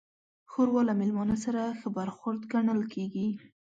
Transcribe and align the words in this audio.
ښوروا 0.51 0.81
له 0.89 0.93
میلمانه 0.99 1.35
سره 1.45 1.61
ښه 1.79 1.87
برخورد 1.97 2.41
ګڼل 2.53 2.81
کېږي. 2.93 3.27